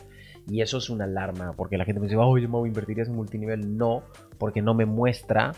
Y 0.48 0.60
eso 0.60 0.78
es 0.78 0.90
una 0.90 1.04
alarma, 1.04 1.54
porque 1.56 1.78
la 1.78 1.84
gente 1.84 2.00
me 2.00 2.06
dice, 2.06 2.16
oye, 2.16 2.46
me 2.46 2.52
voy 2.52 2.68
a 2.68 2.70
invertir 2.70 3.00
en 3.00 3.14
multinivel. 3.14 3.76
No, 3.76 4.02
porque 4.38 4.62
no 4.62 4.74
me 4.74 4.86
muestra 4.86 5.52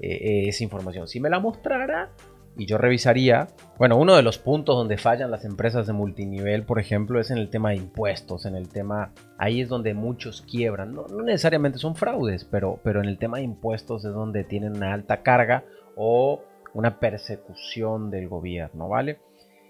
eh, 0.00 0.08
eh, 0.10 0.48
esa 0.48 0.64
información. 0.64 1.08
Si 1.08 1.20
me 1.20 1.30
la 1.30 1.40
mostrara, 1.40 2.12
y 2.56 2.66
yo 2.66 2.78
revisaría, 2.78 3.48
bueno, 3.78 3.96
uno 3.96 4.16
de 4.16 4.22
los 4.22 4.38
puntos 4.38 4.76
donde 4.76 4.96
fallan 4.96 5.30
las 5.30 5.44
empresas 5.44 5.86
de 5.86 5.92
multinivel, 5.92 6.62
por 6.62 6.80
ejemplo, 6.80 7.20
es 7.20 7.30
en 7.30 7.38
el 7.38 7.50
tema 7.50 7.70
de 7.70 7.76
impuestos, 7.76 8.46
en 8.46 8.56
el 8.56 8.68
tema, 8.68 9.12
ahí 9.36 9.60
es 9.60 9.68
donde 9.68 9.92
muchos 9.94 10.42
quiebran, 10.42 10.94
no, 10.94 11.06
necesariamente 11.22 11.78
son 11.78 11.96
fraudes, 11.96 12.44
pero, 12.44 12.80
pero 12.82 13.00
en 13.00 13.08
el 13.08 13.18
tema 13.18 13.38
de 13.38 13.44
impuestos 13.44 14.04
es 14.04 14.12
donde 14.12 14.44
tienen 14.44 14.76
una 14.76 14.94
alta 14.94 15.22
carga 15.22 15.64
o 15.96 16.42
una 16.72 16.98
persecución 16.98 18.10
del 18.10 18.28
gobierno, 18.28 18.88
¿vale? 18.88 19.18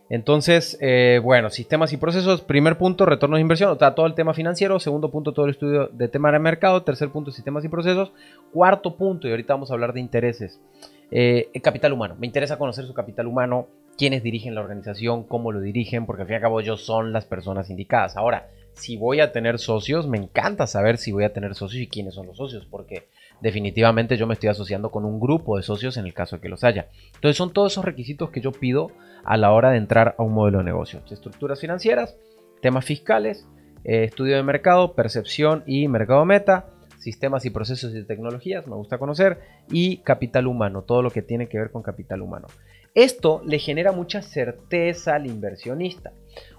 Entonces, 0.08 0.78
eh, 0.80 1.20
bueno, 1.22 1.50
sistemas 1.50 1.92
y 1.92 1.96
procesos. 1.96 2.40
Primer 2.40 2.78
punto, 2.78 3.06
retorno 3.06 3.36
de 3.36 3.42
inversión. 3.42 3.70
O 3.70 3.76
sea, 3.76 3.94
todo 3.94 4.06
el 4.06 4.14
tema 4.14 4.34
financiero. 4.34 4.78
Segundo 4.78 5.10
punto, 5.10 5.32
todo 5.32 5.46
el 5.46 5.50
estudio 5.50 5.88
de 5.88 6.06
tema 6.06 6.30
de 6.30 6.38
mercado. 6.38 6.84
Tercer 6.84 7.10
punto, 7.10 7.32
sistemas 7.32 7.64
y 7.64 7.68
procesos. 7.68 8.12
Cuarto 8.52 8.96
punto, 8.96 9.26
y 9.26 9.32
ahorita 9.32 9.54
vamos 9.54 9.70
a 9.70 9.74
hablar 9.74 9.92
de 9.92 10.00
intereses. 10.00 10.60
Eh, 11.10 11.50
capital 11.62 11.92
humano. 11.92 12.16
Me 12.18 12.26
interesa 12.26 12.58
conocer 12.58 12.84
su 12.86 12.94
capital 12.94 13.26
humano, 13.26 13.68
quiénes 13.96 14.22
dirigen 14.22 14.54
la 14.54 14.60
organización, 14.60 15.24
cómo 15.24 15.52
lo 15.52 15.60
dirigen, 15.60 16.06
porque 16.06 16.22
al 16.22 16.28
fin 16.28 16.34
y 16.34 16.36
al 16.36 16.42
cabo 16.42 16.60
ellos 16.60 16.84
son 16.84 17.12
las 17.12 17.24
personas 17.24 17.70
indicadas. 17.70 18.16
Ahora, 18.16 18.48
si 18.76 18.96
voy 18.96 19.20
a 19.20 19.32
tener 19.32 19.58
socios, 19.58 20.06
me 20.06 20.18
encanta 20.18 20.66
saber 20.66 20.98
si 20.98 21.10
voy 21.10 21.24
a 21.24 21.32
tener 21.32 21.54
socios 21.54 21.82
y 21.82 21.88
quiénes 21.88 22.14
son 22.14 22.26
los 22.26 22.36
socios, 22.36 22.66
porque 22.66 23.08
definitivamente 23.40 24.16
yo 24.16 24.26
me 24.26 24.34
estoy 24.34 24.50
asociando 24.50 24.90
con 24.90 25.04
un 25.04 25.18
grupo 25.18 25.56
de 25.56 25.62
socios 25.62 25.96
en 25.96 26.04
el 26.04 26.12
caso 26.12 26.36
de 26.36 26.42
que 26.42 26.48
los 26.48 26.62
haya. 26.62 26.88
Entonces 27.14 27.36
son 27.36 27.52
todos 27.52 27.72
esos 27.72 27.84
requisitos 27.84 28.30
que 28.30 28.42
yo 28.42 28.52
pido 28.52 28.90
a 29.24 29.36
la 29.38 29.52
hora 29.52 29.70
de 29.70 29.78
entrar 29.78 30.14
a 30.18 30.22
un 30.22 30.34
modelo 30.34 30.58
de 30.58 30.64
negocio. 30.64 31.00
Estructuras 31.10 31.60
financieras, 31.60 32.16
temas 32.60 32.84
fiscales, 32.84 33.46
eh, 33.84 34.04
estudio 34.04 34.36
de 34.36 34.42
mercado, 34.42 34.94
percepción 34.94 35.62
y 35.66 35.88
mercado 35.88 36.24
meta, 36.26 36.66
sistemas 37.06 37.46
y 37.46 37.50
procesos 37.50 37.94
y 37.94 38.02
tecnologías, 38.02 38.66
me 38.66 38.74
gusta 38.74 38.98
conocer, 38.98 39.38
y 39.70 39.98
capital 39.98 40.48
humano, 40.48 40.82
todo 40.82 41.02
lo 41.02 41.12
que 41.12 41.22
tiene 41.22 41.48
que 41.48 41.56
ver 41.56 41.70
con 41.70 41.84
capital 41.84 42.20
humano. 42.20 42.48
Esto 42.96 43.42
le 43.46 43.60
genera 43.60 43.92
mucha 43.92 44.22
certeza 44.22 45.14
al 45.14 45.26
inversionista. 45.26 46.10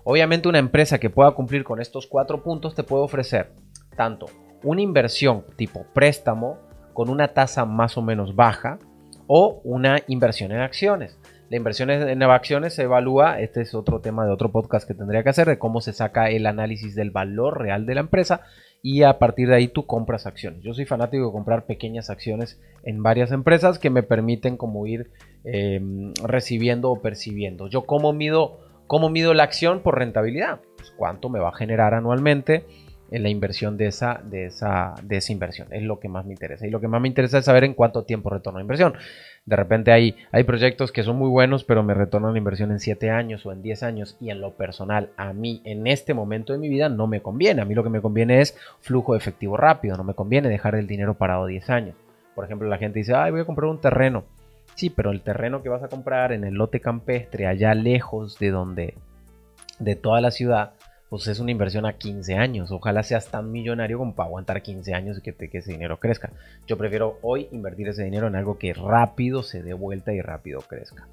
Obviamente 0.05 0.47
una 0.47 0.59
empresa 0.59 0.99
que 0.99 1.09
pueda 1.09 1.31
cumplir 1.31 1.65
con 1.65 1.81
estos 1.81 2.07
cuatro 2.07 2.43
puntos 2.43 2.75
te 2.75 2.83
puede 2.83 3.03
ofrecer 3.03 3.51
tanto 3.97 4.27
una 4.63 4.81
inversión 4.81 5.43
tipo 5.57 5.85
préstamo 5.93 6.59
con 6.93 7.09
una 7.09 7.27
tasa 7.27 7.65
más 7.65 7.97
o 7.97 8.01
menos 8.01 8.33
baja 8.33 8.79
o 9.27 9.59
una 9.65 9.99
inversión 10.07 10.53
en 10.53 10.61
acciones. 10.61 11.19
La 11.49 11.57
inversión 11.57 11.89
en 11.89 12.23
acciones 12.23 12.73
se 12.73 12.83
evalúa, 12.83 13.41
este 13.41 13.61
es 13.61 13.73
otro 13.73 13.99
tema 13.99 14.25
de 14.25 14.31
otro 14.31 14.51
podcast 14.51 14.87
que 14.87 14.93
tendría 14.93 15.23
que 15.23 15.29
hacer, 15.29 15.47
de 15.47 15.57
cómo 15.57 15.81
se 15.81 15.91
saca 15.91 16.29
el 16.29 16.45
análisis 16.45 16.93
del 16.95 17.11
valor 17.11 17.59
real 17.59 17.85
de 17.85 17.95
la 17.95 18.01
empresa 18.01 18.41
y 18.89 19.03
a 19.03 19.19
partir 19.19 19.49
de 19.49 19.55
ahí 19.55 19.67
tú 19.67 19.85
compras 19.85 20.25
acciones. 20.25 20.63
Yo 20.63 20.73
soy 20.73 20.85
fanático 20.85 21.25
de 21.25 21.31
comprar 21.33 21.65
pequeñas 21.65 22.09
acciones 22.09 22.57
en 22.83 23.03
varias 23.03 23.33
empresas 23.33 23.79
que 23.79 23.89
me 23.89 24.01
permiten 24.01 24.55
como 24.55 24.87
ir 24.87 25.11
em, 25.43 26.13
recibiendo 26.23 26.89
o 26.89 27.01
percibiendo. 27.01 27.67
Yo 27.67 27.85
cómo 27.85 28.13
mido, 28.13 28.61
cómo 28.87 29.09
mido 29.09 29.33
la 29.33 29.43
acción 29.43 29.81
por 29.81 29.97
rentabilidad, 29.97 30.61
pues, 30.77 30.93
cuánto 30.95 31.27
me 31.27 31.39
va 31.39 31.49
a 31.49 31.57
generar 31.57 31.95
anualmente 31.95 32.63
en 33.11 33.23
la 33.23 33.29
inversión 33.29 33.77
de 33.77 33.87
esa, 33.87 34.21
de, 34.23 34.47
esa, 34.47 34.95
de 35.03 35.17
esa 35.17 35.31
inversión. 35.31 35.67
Es 35.71 35.83
lo 35.83 35.99
que 35.99 36.09
más 36.09 36.25
me 36.25 36.33
interesa. 36.33 36.67
Y 36.67 36.69
lo 36.69 36.81
que 36.81 36.87
más 36.87 37.01
me 37.01 37.07
interesa 37.07 37.37
es 37.37 37.45
saber 37.45 37.63
en 37.63 37.73
cuánto 37.73 38.03
tiempo 38.03 38.29
retorno 38.29 38.59
la 38.59 38.63
inversión. 38.63 38.93
De 39.45 39.55
repente 39.55 39.91
hay, 39.91 40.15
hay 40.31 40.43
proyectos 40.43 40.91
que 40.91 41.03
son 41.03 41.17
muy 41.17 41.29
buenos, 41.29 41.63
pero 41.63 41.83
me 41.83 41.93
retornan 41.93 42.33
la 42.33 42.37
inversión 42.37 42.71
en 42.71 42.79
7 42.79 43.09
años 43.09 43.45
o 43.45 43.51
en 43.51 43.61
10 43.61 43.83
años. 43.83 44.17
Y 44.19 44.29
en 44.29 44.41
lo 44.41 44.51
personal, 44.51 45.09
a 45.17 45.33
mí 45.33 45.61
en 45.63 45.87
este 45.87 46.13
momento 46.13 46.53
de 46.53 46.59
mi 46.59 46.69
vida 46.69 46.89
no 46.89 47.07
me 47.07 47.21
conviene. 47.21 47.61
A 47.61 47.65
mí 47.65 47.73
lo 47.73 47.83
que 47.83 47.89
me 47.89 48.01
conviene 48.01 48.41
es 48.41 48.57
flujo 48.81 49.13
de 49.13 49.19
efectivo 49.19 49.57
rápido. 49.57 49.95
No 49.95 50.03
me 50.03 50.13
conviene 50.13 50.49
dejar 50.49 50.75
el 50.75 50.87
dinero 50.87 51.13
parado 51.13 51.45
10 51.45 51.69
años. 51.69 51.95
Por 52.35 52.45
ejemplo, 52.45 52.67
la 52.67 52.77
gente 52.77 52.99
dice, 52.99 53.15
ay, 53.15 53.31
voy 53.31 53.41
a 53.41 53.45
comprar 53.45 53.69
un 53.69 53.81
terreno. 53.81 54.25
Sí, 54.75 54.91
pero 54.91 55.09
el 55.09 55.21
terreno 55.21 55.63
que 55.63 55.69
vas 55.69 55.81
a 55.81 55.87
comprar 55.87 56.31
en 56.31 56.43
el 56.43 56.53
lote 56.53 56.81
campestre, 56.81 57.47
allá 57.47 57.73
lejos 57.73 58.37
de 58.37 58.51
donde, 58.51 58.93
de 59.79 59.95
toda 59.95 60.21
la 60.21 60.29
ciudad, 60.29 60.73
pues 61.09 61.27
es 61.27 61.39
una 61.39 61.51
inversión 61.51 61.85
a 61.85 61.93
15 61.93 62.35
años. 62.35 62.71
Ojalá 62.71 63.03
seas 63.03 63.29
tan 63.29 63.51
millonario 63.51 63.97
como 63.97 64.13
para 64.13 64.27
aguantar 64.27 64.61
15 64.61 64.93
años 64.93 65.17
y 65.17 65.21
que, 65.21 65.35
ese 65.57 65.71
dinero 65.71 65.99
crezca. 65.99 66.31
Yo 66.67 66.77
prefiero 66.77 67.17
hoy 67.21 67.47
invertir 67.51 67.87
ese 67.87 68.03
dinero 68.03 68.27
en 68.27 68.35
algo 68.35 68.57
que 68.57 68.73
rápido 68.73 69.43
se 69.43 69.63
dé 69.63 69.73
vuelta 69.73 70.13
y 70.13 70.21
rápido 70.21 70.61
crezca. 70.61 71.07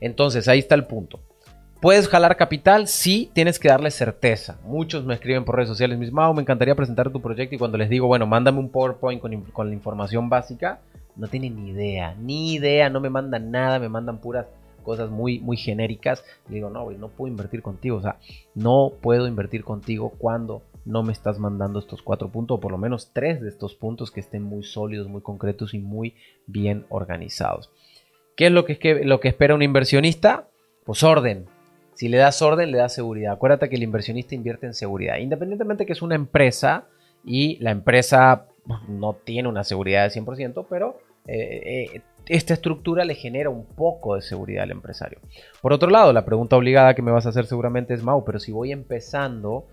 Entonces, 0.00 0.48
ahí 0.48 0.58
está 0.58 0.74
el 0.74 0.84
punto. 0.84 1.20
¿Puedes 1.80 2.08
jalar 2.08 2.36
capital? 2.36 2.88
Sí, 2.88 3.30
tienes 3.32 3.58
que 3.58 3.68
darle 3.68 3.90
certeza. 3.90 4.58
Muchos 4.64 5.04
me 5.04 5.14
escriben 5.14 5.44
por 5.44 5.54
redes 5.54 5.68
sociales, 5.68 5.96
mis 5.96 6.12
me 6.12 6.42
encantaría 6.42 6.74
presentar 6.74 7.10
tu 7.10 7.22
proyecto 7.22 7.54
y 7.54 7.58
cuando 7.58 7.78
les 7.78 7.88
digo, 7.88 8.08
bueno, 8.08 8.26
mándame 8.26 8.58
un 8.58 8.68
PowerPoint 8.68 9.22
con 9.52 9.68
la 9.68 9.74
información 9.74 10.28
básica, 10.28 10.80
no 11.18 11.26
tienen 11.28 11.56
ni 11.56 11.70
idea, 11.70 12.14
ni 12.18 12.54
idea, 12.54 12.90
no 12.90 13.00
me 13.00 13.10
mandan 13.10 13.50
nada, 13.50 13.78
me 13.78 13.88
mandan 13.88 14.18
puras 14.18 14.46
cosas 14.88 15.10
muy, 15.10 15.38
muy 15.38 15.58
genéricas, 15.58 16.24
le 16.48 16.56
digo, 16.56 16.70
no, 16.70 16.90
no 16.92 17.08
puedo 17.08 17.30
invertir 17.30 17.60
contigo, 17.60 17.98
o 17.98 18.00
sea, 18.00 18.18
no 18.54 18.92
puedo 19.02 19.28
invertir 19.28 19.62
contigo 19.62 20.14
cuando 20.16 20.62
no 20.86 21.02
me 21.02 21.12
estás 21.12 21.38
mandando 21.38 21.78
estos 21.78 22.00
cuatro 22.00 22.30
puntos, 22.30 22.56
o 22.56 22.60
por 22.60 22.72
lo 22.72 22.78
menos 22.78 23.10
tres 23.12 23.42
de 23.42 23.50
estos 23.50 23.74
puntos 23.74 24.10
que 24.10 24.20
estén 24.20 24.42
muy 24.42 24.62
sólidos, 24.62 25.06
muy 25.06 25.20
concretos 25.20 25.74
y 25.74 25.78
muy 25.78 26.14
bien 26.46 26.86
organizados. 26.88 27.70
¿Qué 28.34 28.46
es 28.46 28.52
lo 28.52 28.64
que, 28.64 28.78
lo 29.04 29.20
que 29.20 29.28
espera 29.28 29.54
un 29.54 29.60
inversionista? 29.60 30.48
Pues 30.86 31.02
orden. 31.02 31.44
Si 31.92 32.08
le 32.08 32.16
das 32.16 32.40
orden, 32.40 32.70
le 32.70 32.78
das 32.78 32.94
seguridad. 32.94 33.34
Acuérdate 33.34 33.68
que 33.68 33.76
el 33.76 33.82
inversionista 33.82 34.34
invierte 34.34 34.64
en 34.64 34.72
seguridad. 34.72 35.18
Independientemente 35.18 35.84
que 35.84 35.92
es 35.92 36.00
una 36.00 36.14
empresa 36.14 36.86
y 37.24 37.58
la 37.58 37.72
empresa 37.72 38.46
no 38.88 39.12
tiene 39.12 39.50
una 39.50 39.64
seguridad 39.64 40.04
de 40.04 40.18
100%, 40.18 40.66
pero 40.70 40.98
eh, 41.26 41.90
eh, 41.94 42.02
esta 42.28 42.54
estructura 42.54 43.04
le 43.04 43.14
genera 43.14 43.50
un 43.50 43.64
poco 43.64 44.14
de 44.14 44.22
seguridad 44.22 44.64
al 44.64 44.70
empresario. 44.70 45.18
Por 45.60 45.72
otro 45.72 45.90
lado, 45.90 46.12
la 46.12 46.24
pregunta 46.24 46.56
obligada 46.56 46.94
que 46.94 47.02
me 47.02 47.10
vas 47.10 47.26
a 47.26 47.30
hacer 47.30 47.46
seguramente 47.46 47.94
es, 47.94 48.02
Mau, 48.02 48.24
pero 48.24 48.38
si 48.38 48.52
voy 48.52 48.72
empezando, 48.72 49.66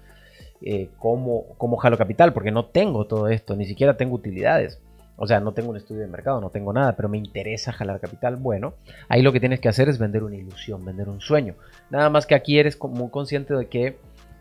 eh, 0.62 0.90
¿cómo, 0.98 1.46
¿cómo 1.58 1.78
jalo 1.78 1.98
capital? 1.98 2.34
Porque 2.34 2.52
no 2.52 2.66
tengo 2.66 3.06
todo 3.06 3.28
esto, 3.28 3.56
ni 3.56 3.66
siquiera 3.66 3.98
tengo 3.98 4.16
utilidades. 4.16 4.80
O 5.18 5.28
sea, 5.28 5.40
no 5.40 5.54
tengo 5.54 5.70
un 5.70 5.78
estudio 5.78 6.02
de 6.02 6.08
mercado, 6.08 6.42
no 6.42 6.50
tengo 6.50 6.74
nada, 6.74 6.96
pero 6.96 7.08
me 7.08 7.18
interesa 7.18 7.72
jalar 7.72 8.00
capital. 8.02 8.36
Bueno, 8.36 8.74
ahí 9.08 9.22
lo 9.22 9.32
que 9.32 9.40
tienes 9.40 9.62
que 9.62 9.70
hacer 9.70 9.88
es 9.88 9.98
vender 9.98 10.24
una 10.24 10.36
ilusión, 10.36 10.84
vender 10.84 11.08
un 11.08 11.22
sueño. 11.22 11.56
Nada 11.90 12.10
más 12.10 12.26
que 12.26 12.36
aquí 12.36 12.60
eres 12.60 12.78
muy 12.82 13.10
consciente 13.10 13.54
de 13.54 13.68
que 13.68 13.96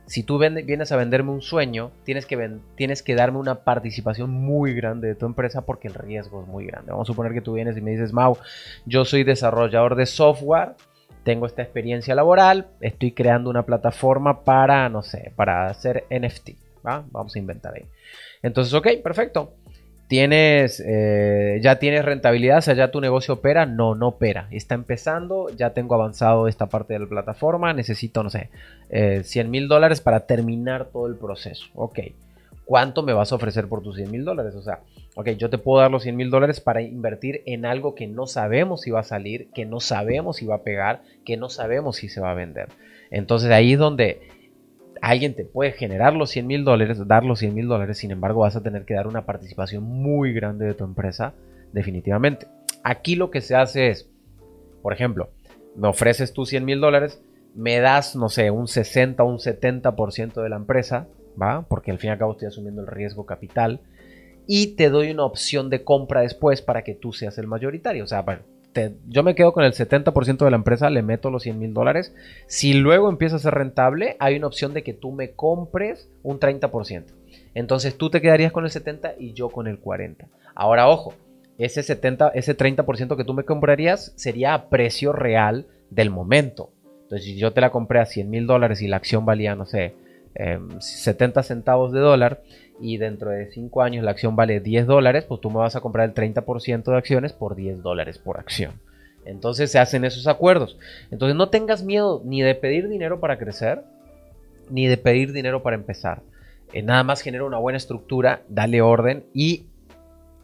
si 0.06 0.22
tú 0.22 0.38
vienes 0.38 0.92
a 0.92 0.96
venderme 0.96 1.30
un 1.30 1.40
sueño, 1.40 1.90
tienes 2.04 2.26
que, 2.26 2.58
tienes 2.76 3.02
que 3.02 3.14
darme 3.14 3.38
una 3.38 3.64
participación 3.64 4.30
muy 4.30 4.74
grande 4.74 5.08
de 5.08 5.14
tu 5.14 5.26
empresa 5.26 5.62
porque 5.62 5.88
el 5.88 5.94
riesgo 5.94 6.42
es 6.42 6.48
muy 6.48 6.66
grande. 6.66 6.92
Vamos 6.92 7.08
a 7.08 7.12
suponer 7.12 7.32
que 7.32 7.40
tú 7.40 7.54
vienes 7.54 7.76
y 7.76 7.80
me 7.80 7.92
dices, 7.92 8.12
Mau, 8.12 8.36
yo 8.84 9.04
soy 9.04 9.24
desarrollador 9.24 9.94
de 9.94 10.06
software, 10.06 10.74
tengo 11.24 11.46
esta 11.46 11.62
experiencia 11.62 12.14
laboral, 12.14 12.68
estoy 12.80 13.12
creando 13.12 13.48
una 13.48 13.64
plataforma 13.64 14.44
para, 14.44 14.88
no 14.88 15.02
sé, 15.02 15.32
para 15.36 15.68
hacer 15.68 16.04
NFT. 16.10 16.50
Vamos 16.82 17.34
a 17.34 17.38
inventar 17.38 17.74
ahí. 17.74 17.86
Entonces, 18.42 18.74
ok, 18.74 18.88
perfecto 19.02 19.54
tienes, 20.08 20.82
eh, 20.84 21.58
ya 21.62 21.78
tienes 21.78 22.04
rentabilidad, 22.04 22.58
o 22.58 22.62
sea, 22.62 22.74
ya 22.74 22.90
tu 22.90 23.00
negocio 23.00 23.34
opera, 23.34 23.66
no, 23.66 23.94
no 23.94 24.08
opera, 24.08 24.48
está 24.50 24.74
empezando, 24.74 25.48
ya 25.56 25.70
tengo 25.70 25.94
avanzado 25.94 26.48
esta 26.48 26.66
parte 26.66 26.94
de 26.94 27.00
la 27.00 27.06
plataforma, 27.06 27.72
necesito, 27.72 28.22
no 28.22 28.30
sé, 28.30 28.50
100 28.90 29.46
eh, 29.46 29.50
mil 29.50 29.68
dólares 29.68 30.00
para 30.00 30.26
terminar 30.26 30.86
todo 30.92 31.06
el 31.06 31.16
proceso, 31.16 31.66
ok, 31.74 32.00
¿cuánto 32.64 33.02
me 33.02 33.12
vas 33.12 33.32
a 33.32 33.36
ofrecer 33.36 33.68
por 33.68 33.82
tus 33.82 33.96
100 33.96 34.10
mil 34.10 34.24
dólares? 34.24 34.54
O 34.54 34.62
sea, 34.62 34.80
ok, 35.14 35.30
yo 35.30 35.50
te 35.50 35.58
puedo 35.58 35.80
dar 35.80 35.90
los 35.90 36.02
100 36.02 36.16
mil 36.16 36.30
dólares 36.30 36.60
para 36.60 36.82
invertir 36.82 37.42
en 37.46 37.66
algo 37.66 37.94
que 37.94 38.06
no 38.06 38.26
sabemos 38.26 38.82
si 38.82 38.90
va 38.90 39.00
a 39.00 39.04
salir, 39.04 39.48
que 39.54 39.64
no 39.64 39.80
sabemos 39.80 40.36
si 40.36 40.46
va 40.46 40.56
a 40.56 40.62
pegar, 40.62 41.02
que 41.24 41.36
no 41.36 41.48
sabemos 41.48 41.96
si 41.96 42.08
se 42.08 42.20
va 42.20 42.30
a 42.30 42.34
vender. 42.34 42.68
Entonces 43.10 43.50
ahí 43.50 43.74
es 43.74 43.78
donde 43.78 44.28
alguien 45.00 45.34
te 45.34 45.44
puede 45.44 45.72
generar 45.72 46.14
los 46.14 46.30
100 46.30 46.46
mil 46.46 46.64
dólares, 46.64 47.06
dar 47.06 47.24
los 47.24 47.38
100 47.38 47.54
mil 47.54 47.68
dólares, 47.68 47.98
sin 47.98 48.10
embargo 48.10 48.40
vas 48.40 48.56
a 48.56 48.62
tener 48.62 48.84
que 48.84 48.94
dar 48.94 49.06
una 49.06 49.26
participación 49.26 49.84
muy 49.84 50.32
grande 50.32 50.66
de 50.66 50.74
tu 50.74 50.84
empresa, 50.84 51.34
definitivamente. 51.72 52.46
Aquí 52.82 53.16
lo 53.16 53.30
que 53.30 53.40
se 53.40 53.56
hace 53.56 53.88
es, 53.88 54.08
por 54.82 54.92
ejemplo, 54.92 55.30
me 55.76 55.88
ofreces 55.88 56.32
tú 56.32 56.46
100 56.46 56.64
mil 56.64 56.80
dólares, 56.80 57.22
me 57.54 57.78
das, 57.80 58.16
no 58.16 58.28
sé, 58.28 58.50
un 58.50 58.68
60 58.68 59.22
o 59.22 59.26
un 59.26 59.38
70% 59.38 60.42
de 60.42 60.48
la 60.48 60.56
empresa, 60.56 61.06
¿va? 61.40 61.66
Porque 61.68 61.90
al 61.90 61.98
fin 61.98 62.08
y 62.08 62.12
al 62.12 62.18
cabo 62.18 62.32
estoy 62.32 62.48
asumiendo 62.48 62.82
el 62.82 62.88
riesgo 62.88 63.26
capital. 63.26 63.80
Y 64.46 64.74
te 64.76 64.90
doy 64.90 65.10
una 65.10 65.24
opción 65.24 65.70
de 65.70 65.84
compra 65.84 66.20
después 66.20 66.60
para 66.60 66.82
que 66.82 66.94
tú 66.94 67.12
seas 67.12 67.38
el 67.38 67.46
mayoritario. 67.46 68.04
O 68.04 68.06
sea, 68.06 68.22
bueno, 68.22 68.42
yo 69.08 69.22
me 69.22 69.34
quedo 69.34 69.52
con 69.52 69.64
el 69.64 69.72
70% 69.72 70.44
de 70.44 70.50
la 70.50 70.56
empresa, 70.56 70.90
le 70.90 71.02
meto 71.02 71.30
los 71.30 71.42
100 71.42 71.58
mil 71.58 71.74
dólares. 71.74 72.14
Si 72.46 72.74
luego 72.74 73.08
empieza 73.08 73.36
a 73.36 73.40
ser 73.40 73.54
rentable, 73.54 74.16
hay 74.18 74.36
una 74.36 74.46
opción 74.46 74.74
de 74.74 74.82
que 74.82 74.94
tú 74.94 75.12
me 75.12 75.32
compres 75.32 76.10
un 76.22 76.40
30%. 76.40 77.04
Entonces 77.54 77.96
tú 77.96 78.10
te 78.10 78.20
quedarías 78.20 78.52
con 78.52 78.64
el 78.64 78.70
70% 78.70 79.14
y 79.18 79.32
yo 79.32 79.48
con 79.48 79.66
el 79.66 79.80
40%. 79.80 80.26
Ahora, 80.54 80.88
ojo, 80.88 81.14
ese 81.58 81.82
70, 81.82 82.28
ese 82.34 82.56
30% 82.56 83.16
que 83.16 83.24
tú 83.24 83.34
me 83.34 83.44
comprarías 83.44 84.12
sería 84.16 84.54
a 84.54 84.68
precio 84.68 85.12
real 85.12 85.66
del 85.90 86.10
momento. 86.10 86.70
Entonces, 87.02 87.26
si 87.26 87.36
yo 87.36 87.52
te 87.52 87.60
la 87.60 87.70
compré 87.70 88.00
a 88.00 88.06
100 88.06 88.30
mil 88.30 88.46
dólares 88.46 88.82
y 88.82 88.88
la 88.88 88.96
acción 88.96 89.24
valía, 89.24 89.54
no 89.54 89.66
sé, 89.66 89.94
70 90.34 91.40
em, 91.40 91.44
centavos 91.44 91.92
de 91.92 92.00
dólar, 92.00 92.42
y 92.80 92.96
dentro 92.96 93.30
de 93.30 93.50
5 93.50 93.82
años 93.82 94.04
la 94.04 94.10
acción 94.10 94.36
vale 94.36 94.60
10 94.60 94.86
dólares, 94.86 95.24
pues 95.24 95.40
tú 95.40 95.50
me 95.50 95.58
vas 95.58 95.76
a 95.76 95.80
comprar 95.80 96.08
el 96.08 96.14
30% 96.14 96.84
de 96.84 96.96
acciones 96.96 97.32
por 97.32 97.54
10 97.54 97.82
dólares 97.82 98.18
por 98.18 98.38
acción. 98.38 98.72
Entonces 99.24 99.70
se 99.70 99.78
hacen 99.78 100.04
esos 100.04 100.26
acuerdos. 100.26 100.78
Entonces 101.10 101.36
no 101.36 101.48
tengas 101.48 101.82
miedo 101.82 102.20
ni 102.24 102.42
de 102.42 102.54
pedir 102.54 102.88
dinero 102.88 103.20
para 103.20 103.38
crecer, 103.38 103.82
ni 104.70 104.86
de 104.86 104.96
pedir 104.96 105.32
dinero 105.32 105.62
para 105.62 105.76
empezar. 105.76 106.22
Eh, 106.72 106.82
nada 106.82 107.04
más 107.04 107.20
genera 107.20 107.44
una 107.44 107.58
buena 107.58 107.76
estructura, 107.76 108.42
dale 108.48 108.82
orden 108.82 109.24
y 109.32 109.64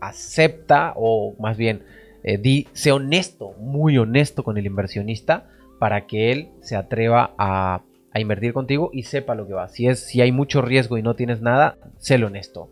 acepta 0.01 0.95
o 0.97 1.35
más 1.39 1.57
bien 1.57 1.83
eh, 2.23 2.39
di, 2.39 2.69
sé 2.73 2.93
honesto, 2.93 3.55
muy 3.59 3.99
honesto 3.99 4.45
con 4.45 4.57
el 4.57 4.67
inversionista 4.67 5.49
para 5.79 6.07
que 6.07 6.31
él 6.33 6.49
se 6.61 6.77
atreva 6.77 7.35
a 7.39 7.83
a 8.13 8.21
invertir 8.21 8.53
contigo 8.53 8.91
y 8.93 9.05
sepa 9.05 9.35
lo 9.35 9.47
que 9.47 9.55
va. 9.55 9.69
Si, 9.69 9.87
es, 9.87 10.01
si 10.01 10.21
hay 10.21 10.33
mucho 10.33 10.63
riesgo 10.63 10.99
y 10.99 11.03
no 11.03 11.15
tienes 11.15 11.41
nada, 11.41 11.77
sélo 11.99 12.27
honesto. 12.27 12.71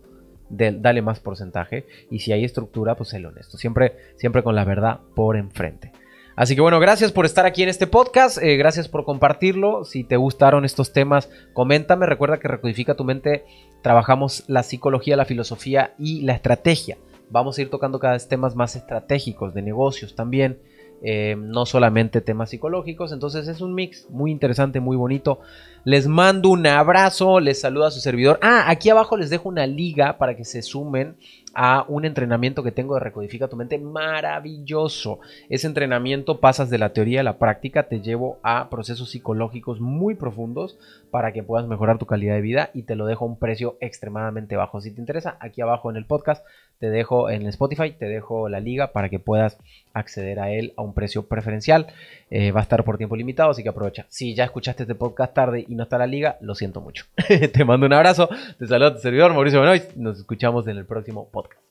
dale 0.48 1.02
más 1.02 1.20
porcentaje. 1.20 1.86
Y 2.10 2.20
si 2.20 2.32
hay 2.32 2.44
estructura, 2.44 2.94
pues 2.96 3.10
sé 3.10 3.24
honesto. 3.24 3.56
Siempre, 3.58 3.96
siempre 4.16 4.42
con 4.42 4.54
la 4.54 4.64
verdad 4.64 5.00
por 5.14 5.36
enfrente. 5.36 5.92
Así 6.38 6.54
que 6.54 6.60
bueno, 6.60 6.78
gracias 6.78 7.10
por 7.10 7.26
estar 7.26 7.46
aquí 7.46 7.64
en 7.64 7.68
este 7.68 7.88
podcast, 7.88 8.38
eh, 8.40 8.56
gracias 8.56 8.86
por 8.86 9.04
compartirlo. 9.04 9.84
Si 9.84 10.04
te 10.04 10.16
gustaron 10.16 10.64
estos 10.64 10.92
temas, 10.92 11.28
coméntame. 11.52 12.06
Recuerda 12.06 12.38
que 12.38 12.46
Recodifica 12.46 12.94
tu 12.94 13.02
mente, 13.02 13.44
trabajamos 13.82 14.44
la 14.46 14.62
psicología, 14.62 15.16
la 15.16 15.24
filosofía 15.24 15.94
y 15.98 16.22
la 16.22 16.34
estrategia. 16.34 16.96
Vamos 17.28 17.58
a 17.58 17.62
ir 17.62 17.70
tocando 17.70 17.98
cada 17.98 18.12
vez 18.12 18.28
temas 18.28 18.54
más 18.54 18.76
estratégicos 18.76 19.52
de 19.52 19.62
negocios 19.62 20.14
también. 20.14 20.60
Eh, 21.00 21.36
no 21.38 21.64
solamente 21.64 22.20
temas 22.20 22.50
psicológicos, 22.50 23.12
entonces 23.12 23.46
es 23.46 23.60
un 23.60 23.74
mix 23.74 24.08
muy 24.10 24.32
interesante, 24.32 24.80
muy 24.80 24.96
bonito. 24.96 25.40
Les 25.84 26.06
mando 26.08 26.50
un 26.50 26.66
abrazo, 26.66 27.40
les 27.40 27.60
saluda 27.60 27.88
a 27.88 27.90
su 27.92 28.00
servidor. 28.00 28.38
Ah, 28.42 28.64
aquí 28.66 28.90
abajo 28.90 29.16
les 29.16 29.30
dejo 29.30 29.48
una 29.48 29.66
liga 29.66 30.18
para 30.18 30.36
que 30.36 30.44
se 30.44 30.60
sumen 30.62 31.16
a 31.54 31.84
un 31.88 32.04
entrenamiento 32.04 32.62
que 32.62 32.72
tengo 32.72 32.94
de 32.94 33.00
Recodifica 33.00 33.48
tu 33.48 33.56
mente 33.56 33.78
maravilloso. 33.78 35.20
Ese 35.48 35.66
entrenamiento 35.66 36.40
pasas 36.40 36.68
de 36.68 36.78
la 36.78 36.92
teoría 36.92 37.20
a 37.20 37.24
la 37.24 37.38
práctica, 37.38 37.88
te 37.88 38.00
llevo 38.00 38.38
a 38.42 38.68
procesos 38.70 39.10
psicológicos 39.10 39.80
muy 39.80 40.14
profundos 40.14 40.78
para 41.10 41.32
que 41.32 41.42
puedas 41.42 41.66
mejorar 41.66 41.98
tu 41.98 42.06
calidad 42.06 42.34
de 42.34 42.42
vida 42.42 42.70
y 42.74 42.82
te 42.82 42.96
lo 42.96 43.06
dejo 43.06 43.24
a 43.24 43.28
un 43.28 43.38
precio 43.38 43.76
extremadamente 43.80 44.56
bajo. 44.56 44.80
Si 44.80 44.90
te 44.90 45.00
interesa, 45.00 45.36
aquí 45.40 45.60
abajo 45.60 45.90
en 45.90 45.96
el 45.96 46.06
podcast 46.06 46.44
te 46.78 46.90
dejo 46.90 47.30
en 47.30 47.46
Spotify, 47.46 47.92
te 47.92 48.06
dejo 48.06 48.48
la 48.48 48.60
liga 48.60 48.92
para 48.92 49.08
que 49.08 49.18
puedas 49.18 49.58
acceder 49.92 50.40
a 50.40 50.50
él 50.50 50.72
a 50.76 50.82
un 50.82 50.94
precio 50.94 51.26
preferencial. 51.26 51.86
Eh, 52.30 52.52
va 52.52 52.60
a 52.60 52.62
estar 52.62 52.84
por 52.84 52.98
tiempo 52.98 53.16
limitado, 53.16 53.50
así 53.50 53.62
que 53.62 53.68
aprovecha. 53.68 54.06
Si 54.08 54.34
ya 54.34 54.44
escuchaste 54.44 54.84
este 54.84 54.94
podcast 54.94 55.34
tarde 55.34 55.64
y 55.66 55.74
no 55.74 55.84
está 55.84 55.98
la 55.98 56.06
liga, 56.06 56.38
lo 56.40 56.54
siento 56.54 56.80
mucho. 56.80 57.04
te 57.52 57.64
mando 57.64 57.86
un 57.86 57.92
abrazo, 57.92 58.28
te 58.58 58.66
saludo 58.66 58.88
a 58.88 58.94
tu 58.94 59.00
servidor 59.00 59.32
Mauricio 59.34 59.60
Benoist, 59.60 59.94
nos 59.96 60.18
escuchamos 60.18 60.66
en 60.68 60.78
el 60.78 60.84
próximo 60.84 61.28
podcast. 61.28 61.67